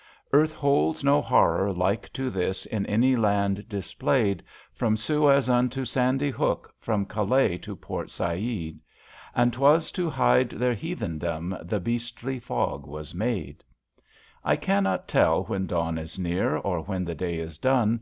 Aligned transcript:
•Earth 0.32 0.54
holds 0.54 1.04
no 1.04 1.20
horror 1.20 1.74
like 1.74 2.10
to 2.14 2.30
this 2.30 2.64
In 2.64 2.86
any 2.86 3.16
land 3.16 3.68
displayed, 3.68 4.42
From 4.72 4.96
Suez 4.96 5.46
unto 5.50 5.84
Sandy 5.84 6.30
Hook, 6.30 6.74
From 6.78 7.04
Calais 7.04 7.58
to 7.58 7.76
Port 7.76 8.10
Said; 8.10 8.78
AT>d 9.36 9.58
Hwas 9.58 9.92
to 9.92 10.08
hide 10.08 10.48
their 10.52 10.72
heathendom 10.72 11.54
The 11.60 11.80
beastly 11.80 12.38
fog 12.38 12.86
was 12.86 13.14
made, 13.14 13.62
I 14.42 14.56
cannot 14.56 15.06
tell 15.06 15.44
when 15.44 15.66
dawn 15.66 15.98
is 15.98 16.18
near, 16.18 16.56
Or 16.56 16.80
when 16.80 17.04
the 17.04 17.14
day 17.14 17.36
is 17.38 17.58
done. 17.58 18.00